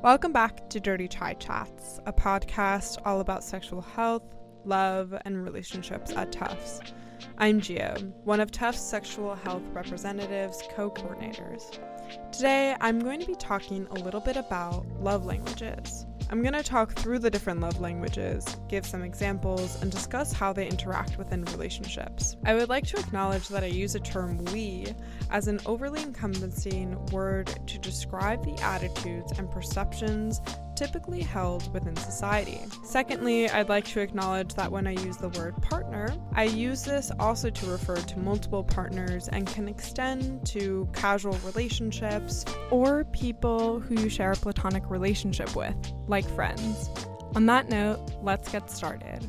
[0.00, 4.22] Welcome back to Dirty Chai Chats, a podcast all about sexual health,
[4.64, 6.80] love, and relationships at Tufts.
[7.38, 11.80] I'm Gio, one of Tufts Sexual Health Representatives co coordinators.
[12.30, 16.06] Today, I'm going to be talking a little bit about love languages.
[16.30, 20.52] I'm going to talk through the different love languages, give some examples, and discuss how
[20.52, 22.36] they interact within relationships.
[22.44, 24.94] I would like to acknowledge that I use the term we
[25.30, 30.42] as an overly encompassing word to describe the attitudes and perceptions
[30.78, 32.60] typically held within society.
[32.84, 37.10] Secondly, I'd like to acknowledge that when I use the word partner, I use this
[37.18, 44.00] also to refer to multiple partners and can extend to casual relationships or people who
[44.00, 45.74] you share a platonic relationship with,
[46.06, 46.88] like friends.
[47.34, 49.28] On that note, let's get started.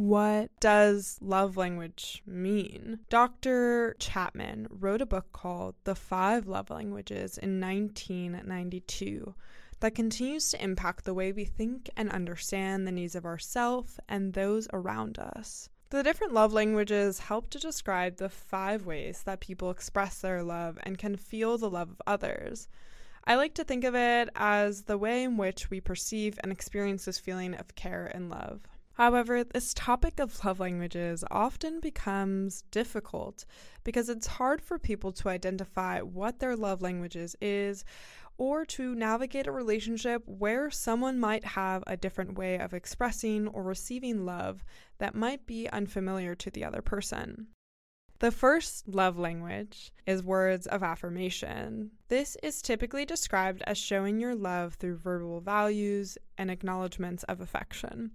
[0.00, 3.00] What does love language mean?
[3.10, 3.94] Dr.
[3.98, 9.34] Chapman wrote a book called The Five Love Languages in 1992
[9.80, 14.32] that continues to impact the way we think and understand the needs of ourselves and
[14.32, 15.68] those around us.
[15.90, 20.78] The different love languages help to describe the five ways that people express their love
[20.82, 22.68] and can feel the love of others.
[23.26, 27.04] I like to think of it as the way in which we perceive and experience
[27.04, 28.62] this feeling of care and love.
[28.94, 33.44] However, this topic of love languages often becomes difficult
[33.84, 37.84] because it's hard for people to identify what their love languages is
[38.36, 43.62] or to navigate a relationship where someone might have a different way of expressing or
[43.62, 44.64] receiving love
[44.98, 47.46] that might be unfamiliar to the other person.
[48.18, 51.90] The first love language is words of affirmation.
[52.08, 58.10] This is typically described as showing your love through verbal values and acknowledgments of affection.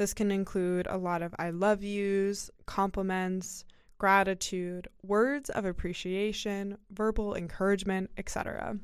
[0.00, 3.66] This can include a lot of I love yous, compliments,
[3.98, 8.78] gratitude, words of appreciation, verbal encouragement, etc.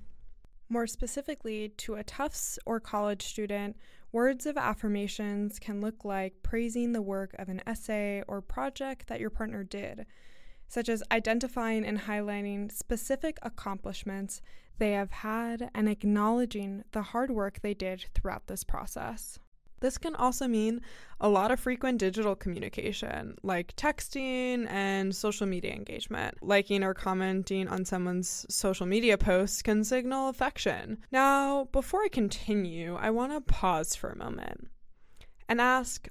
[0.68, 3.78] More specifically, to a Tufts or college student,
[4.12, 9.18] words of affirmations can look like praising the work of an essay or project that
[9.18, 10.04] your partner did,
[10.68, 14.42] such as identifying and highlighting specific accomplishments
[14.76, 19.38] they have had and acknowledging the hard work they did throughout this process.
[19.80, 20.80] This can also mean
[21.20, 26.42] a lot of frequent digital communication, like texting and social media engagement.
[26.42, 30.98] Liking or commenting on someone's social media posts can signal affection.
[31.12, 34.68] Now, before I continue, I want to pause for a moment
[35.48, 36.08] and ask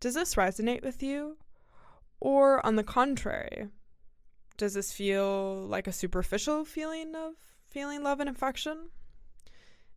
[0.00, 1.38] Does this resonate with you?
[2.20, 3.68] Or, on the contrary,
[4.56, 7.34] does this feel like a superficial feeling of
[7.66, 8.88] feeling love and affection?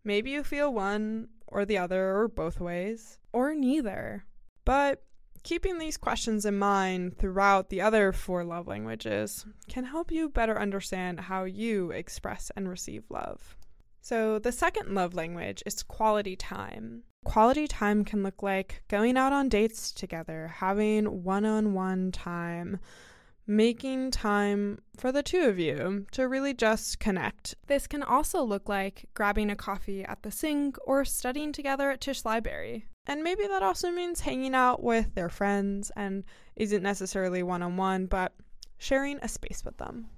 [0.03, 4.25] Maybe you feel one or the other, or both ways, or neither.
[4.65, 5.03] But
[5.43, 10.59] keeping these questions in mind throughout the other four love languages can help you better
[10.59, 13.55] understand how you express and receive love.
[14.01, 17.03] So, the second love language is quality time.
[17.25, 22.79] Quality time can look like going out on dates together, having one on one time,
[23.49, 27.55] making time for the two of you to really just connect.
[27.65, 31.99] This can also look like grabbing a coffee at the sink or studying together at
[31.99, 32.85] Tisch Library.
[33.07, 36.23] And maybe that also means hanging out with their friends and
[36.55, 38.35] isn't necessarily one on one, but
[38.77, 40.09] sharing a space with them.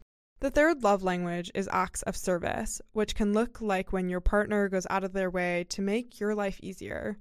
[0.42, 4.68] The third love language is acts of service, which can look like when your partner
[4.68, 7.18] goes out of their way to make your life easier.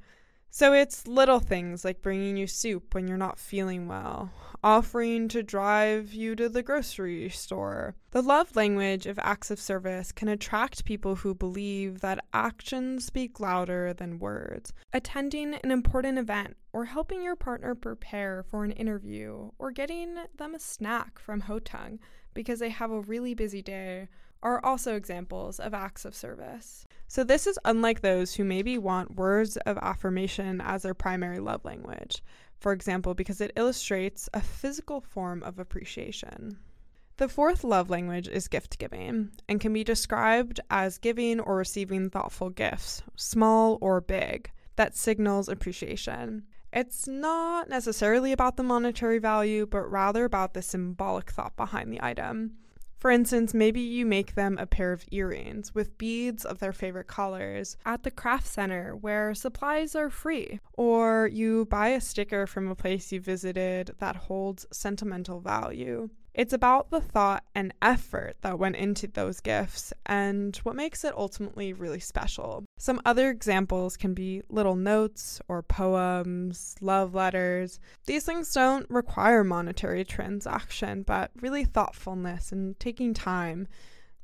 [0.52, 4.32] So it's little things like bringing you soup when you're not feeling well,
[4.64, 7.94] offering to drive you to the grocery store.
[8.10, 13.38] The love language of acts of service can attract people who believe that actions speak
[13.38, 14.72] louder than words.
[14.92, 20.56] Attending an important event, or helping your partner prepare for an interview, or getting them
[20.56, 22.00] a snack from Hotung
[22.34, 24.08] because they have a really busy day
[24.42, 26.86] are also examples of acts of service.
[27.08, 31.64] So, this is unlike those who maybe want words of affirmation as their primary love
[31.64, 32.22] language,
[32.58, 36.58] for example, because it illustrates a physical form of appreciation.
[37.16, 42.08] The fourth love language is gift giving and can be described as giving or receiving
[42.08, 46.44] thoughtful gifts, small or big, that signals appreciation.
[46.72, 52.02] It's not necessarily about the monetary value, but rather about the symbolic thought behind the
[52.02, 52.52] item.
[53.00, 57.06] For instance, maybe you make them a pair of earrings with beads of their favorite
[57.06, 62.68] colors at the craft center where supplies are free, or you buy a sticker from
[62.68, 66.10] a place you visited that holds sentimental value.
[66.32, 71.14] It's about the thought and effort that went into those gifts and what makes it
[71.16, 72.64] ultimately really special.
[72.78, 77.80] Some other examples can be little notes or poems, love letters.
[78.06, 83.66] These things don't require monetary transaction, but really thoughtfulness and taking time.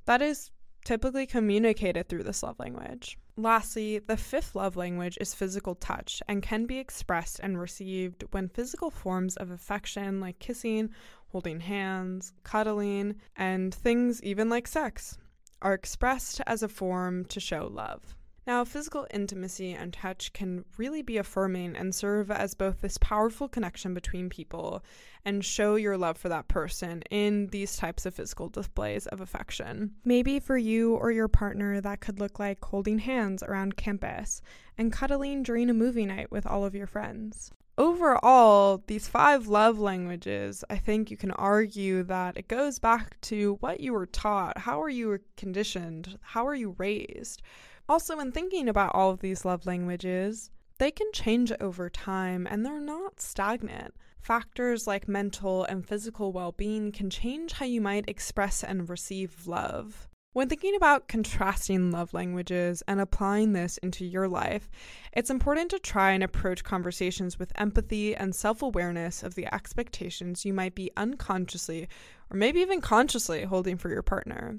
[0.05, 0.51] That is
[0.85, 3.19] typically communicated through this love language.
[3.37, 8.49] Lastly, the fifth love language is physical touch and can be expressed and received when
[8.49, 10.89] physical forms of affection like kissing,
[11.37, 15.19] holding hands, cuddling, and things even like sex
[15.61, 18.17] are expressed as a form to show love.
[18.47, 23.49] Now, physical intimacy and touch can really be affirming and serve as both this powerful
[23.49, 24.83] connection between people
[25.27, 29.91] and show your love for that person in these types of physical displays of affection.
[30.07, 34.41] Maybe for you or your partner, that could look like holding hands around campus
[34.79, 37.51] and cuddling during a movie night with all of your friends.
[37.79, 43.59] Overall, these five love languages, I think you can argue that it goes back to
[43.61, 44.57] what you were taught.
[44.57, 46.19] How are you conditioned?
[46.23, 47.43] How are you raised?
[47.87, 52.65] Also, in thinking about all of these love languages, they can change over time and
[52.65, 53.95] they're not stagnant.
[54.21, 59.47] Factors like mental and physical well being can change how you might express and receive
[59.47, 60.09] love.
[60.37, 64.69] When thinking about contrasting love languages and applying this into your life,
[65.15, 70.45] it's important to try and approach conversations with empathy and self awareness of the expectations
[70.45, 71.89] you might be unconsciously
[72.31, 74.59] or maybe even consciously holding for your partner.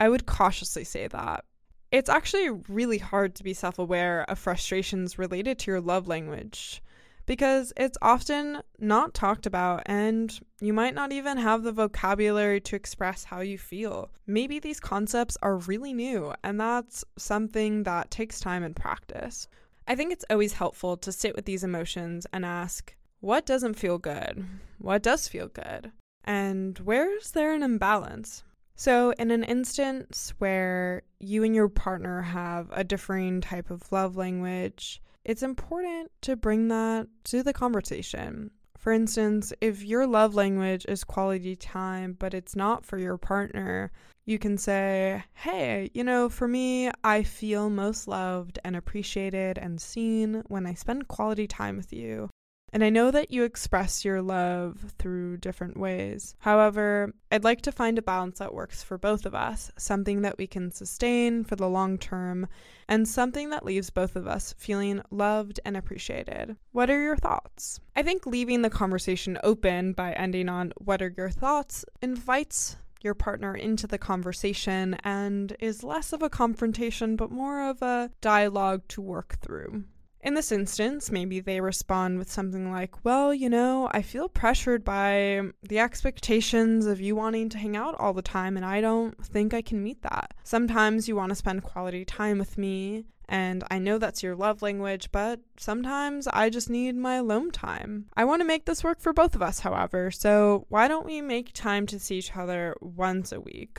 [0.00, 1.44] I would cautiously say that
[1.92, 6.82] it's actually really hard to be self aware of frustrations related to your love language
[7.26, 12.76] because it's often not talked about and you might not even have the vocabulary to
[12.76, 14.10] express how you feel.
[14.26, 19.48] Maybe these concepts are really new and that's something that takes time and practice.
[19.86, 23.98] I think it's always helpful to sit with these emotions and ask, what doesn't feel
[23.98, 24.44] good?
[24.78, 25.92] What does feel good?
[26.24, 28.44] And where is there an imbalance?
[28.76, 34.16] So, in an instance where you and your partner have a differing type of love
[34.16, 38.50] language, it's important to bring that to the conversation.
[38.78, 43.90] For instance, if your love language is quality time, but it's not for your partner,
[44.26, 49.80] you can say, Hey, you know, for me, I feel most loved and appreciated and
[49.80, 52.28] seen when I spend quality time with you.
[52.74, 56.34] And I know that you express your love through different ways.
[56.40, 60.38] However, I'd like to find a balance that works for both of us, something that
[60.38, 62.48] we can sustain for the long term,
[62.88, 66.56] and something that leaves both of us feeling loved and appreciated.
[66.72, 67.78] What are your thoughts?
[67.94, 73.14] I think leaving the conversation open by ending on what are your thoughts invites your
[73.14, 78.82] partner into the conversation and is less of a confrontation but more of a dialogue
[78.88, 79.84] to work through.
[80.24, 84.82] In this instance, maybe they respond with something like, Well, you know, I feel pressured
[84.82, 89.22] by the expectations of you wanting to hang out all the time, and I don't
[89.22, 90.32] think I can meet that.
[90.42, 94.62] Sometimes you want to spend quality time with me, and I know that's your love
[94.62, 98.06] language, but sometimes I just need my alone time.
[98.16, 101.20] I want to make this work for both of us, however, so why don't we
[101.20, 103.78] make time to see each other once a week?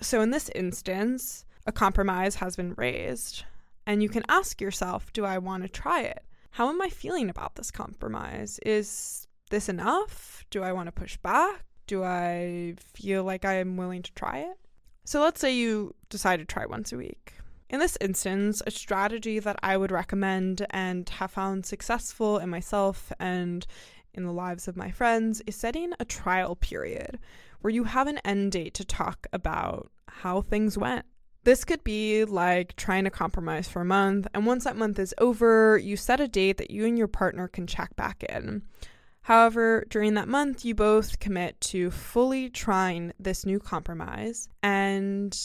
[0.00, 3.44] So, in this instance, a compromise has been raised.
[3.86, 6.24] And you can ask yourself, do I want to try it?
[6.50, 8.60] How am I feeling about this compromise?
[8.64, 10.44] Is this enough?
[10.50, 11.64] Do I want to push back?
[11.86, 14.58] Do I feel like I am willing to try it?
[15.04, 17.34] So let's say you decide to try once a week.
[17.68, 23.12] In this instance, a strategy that I would recommend and have found successful in myself
[23.18, 23.66] and
[24.14, 27.18] in the lives of my friends is setting a trial period
[27.62, 31.06] where you have an end date to talk about how things went.
[31.44, 35.14] This could be like trying to compromise for a month, and once that month is
[35.18, 38.62] over, you set a date that you and your partner can check back in.
[39.22, 45.36] However, during that month, you both commit to fully trying this new compromise and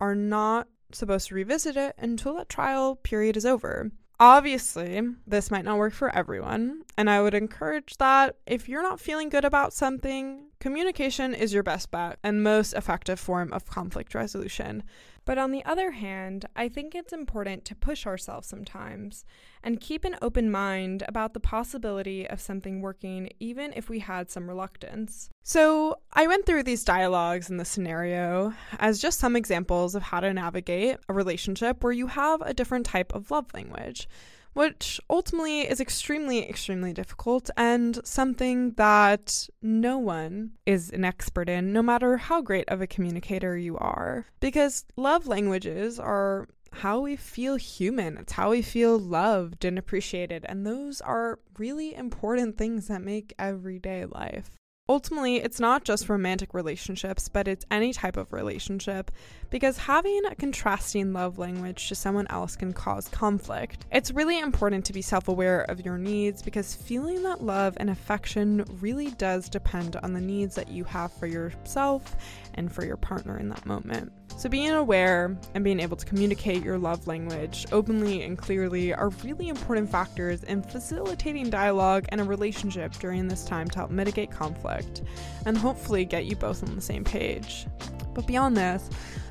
[0.00, 3.90] are not supposed to revisit it until that trial period is over.
[4.18, 9.00] Obviously, this might not work for everyone, and I would encourage that if you're not
[9.00, 14.14] feeling good about something, communication is your best bet and most effective form of conflict
[14.14, 14.82] resolution.
[15.26, 19.24] But on the other hand, I think it's important to push ourselves sometimes
[19.62, 24.30] and keep an open mind about the possibility of something working, even if we had
[24.30, 25.28] some reluctance.
[25.42, 30.20] So, I went through these dialogues in the scenario as just some examples of how
[30.20, 34.08] to navigate a relationship where you have a different type of love language
[34.56, 41.74] which ultimately is extremely, extremely difficult and something that no one is an expert in,
[41.74, 44.24] no matter how great of a communicator you are.
[44.40, 50.46] Because love languages are how we feel human, it's how we feel loved and appreciated,
[50.48, 54.56] and those are really important things that make everyday life.
[54.88, 59.10] Ultimately, it's not just romantic relationships, but it's any type of relationship
[59.50, 63.84] because having a contrasting love language to someone else can cause conflict.
[63.90, 67.90] It's really important to be self aware of your needs because feeling that love and
[67.90, 72.14] affection really does depend on the needs that you have for yourself
[72.54, 74.12] and for your partner in that moment.
[74.36, 79.08] So, being aware and being able to communicate your love language openly and clearly are
[79.24, 84.30] really important factors in facilitating dialogue and a relationship during this time to help mitigate
[84.30, 85.02] conflict
[85.46, 87.66] and hopefully get you both on the same page.
[88.12, 88.90] But beyond this,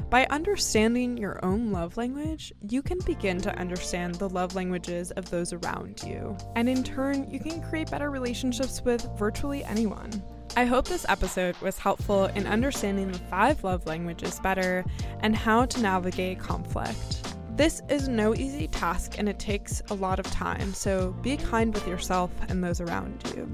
[0.10, 5.30] by understanding your own love language, you can begin to understand the love languages of
[5.30, 6.36] those around you.
[6.56, 10.24] And in turn, you can create better relationships with virtually anyone.
[10.58, 14.86] I hope this episode was helpful in understanding the five love languages better
[15.20, 17.36] and how to navigate conflict.
[17.58, 21.74] This is no easy task and it takes a lot of time, so be kind
[21.74, 23.50] with yourself and those around you.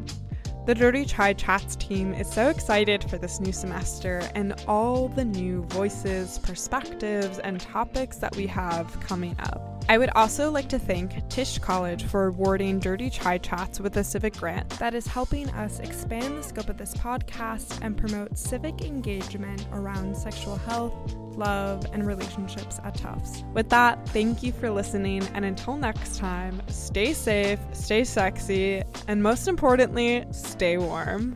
[0.68, 5.26] The Dirty Chai Chats team is so excited for this new semester and all the
[5.26, 9.71] new voices, perspectives, and topics that we have coming up.
[9.90, 14.04] I would also like to thank Tisch College for awarding Dirty Chai Chats with a
[14.04, 18.82] civic grant that is helping us expand the scope of this podcast and promote civic
[18.84, 20.94] engagement around sexual health,
[21.36, 23.44] love, and relationships at Tufts.
[23.54, 29.22] With that, thank you for listening, and until next time, stay safe, stay sexy, and
[29.22, 31.36] most importantly, stay warm.